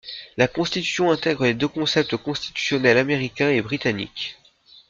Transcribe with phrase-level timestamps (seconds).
[0.35, 4.39] La Constitution intègre les deux concepts constitutionnels américains et britanniques.